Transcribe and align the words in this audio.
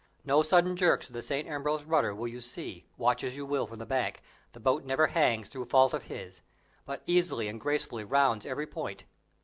No 0.25 0.41
sudden 0.41 0.75
jerks 0.75 1.09
of 1.09 1.13
the 1.13 1.21
St. 1.21 1.47
Ambrose 1.47 1.83
rudder 1.83 2.15
will 2.15 2.27
you 2.27 2.41
see, 2.41 2.87
watch 2.97 3.23
as 3.23 3.37
you 3.37 3.45
will 3.45 3.67
from 3.67 3.77
the 3.77 3.85
bank; 3.85 4.23
the 4.51 4.59
boat 4.59 4.83
never 4.83 5.05
hangs 5.05 5.47
through 5.47 5.65
fault 5.65 5.93
of 5.93 6.05
his, 6.05 6.41
but 6.87 7.03
easily 7.05 7.47
and 7.47 7.61
gracefully 7.61 8.03
rounds 8.03 8.43
every 8.43 8.65
point. 8.65 9.05